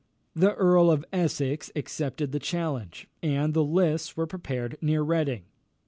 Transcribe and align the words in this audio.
The 0.33 0.55
Earl 0.55 0.89
of 0.89 1.05
Essex 1.13 1.71
accepted 1.75 2.31
the 2.31 2.39
challenge, 2.39 3.07
and 3.21 3.53
the 3.53 3.63
lists 3.63 4.17
were 4.17 4.25
prepared 4.25 4.79
near 4.81 5.03
Reading. 5.03 5.43